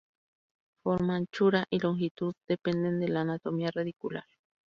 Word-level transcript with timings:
Forma, 0.81 1.15
anchura 1.15 1.65
y 1.69 1.77
longitud 1.77 2.33
dependen 2.47 2.99
de 2.99 3.07
la 3.09 3.21
anatomía 3.21 3.69
radicular. 3.71 4.23